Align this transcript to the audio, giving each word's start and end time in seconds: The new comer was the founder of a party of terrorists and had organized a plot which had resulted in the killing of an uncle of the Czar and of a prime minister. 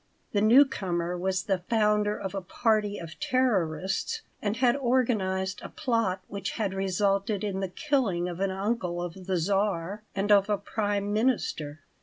The 0.31 0.41
new 0.41 0.65
comer 0.65 1.15
was 1.15 1.43
the 1.43 1.59
founder 1.59 2.17
of 2.19 2.33
a 2.33 2.41
party 2.41 2.97
of 2.97 3.19
terrorists 3.19 4.23
and 4.41 4.57
had 4.57 4.75
organized 4.75 5.61
a 5.61 5.69
plot 5.69 6.23
which 6.27 6.53
had 6.53 6.73
resulted 6.73 7.43
in 7.43 7.59
the 7.59 7.69
killing 7.69 8.27
of 8.27 8.39
an 8.39 8.49
uncle 8.49 8.99
of 8.99 9.27
the 9.27 9.37
Czar 9.37 10.01
and 10.15 10.31
of 10.31 10.49
a 10.49 10.57
prime 10.57 11.13
minister. 11.13 11.81